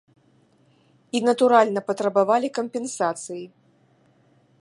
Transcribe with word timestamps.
І, 1.17 1.21
натуральна, 1.29 1.79
патрабавалі 1.89 2.49
кампенсацыі. 2.59 3.45